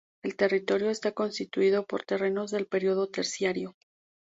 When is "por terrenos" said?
1.85-2.49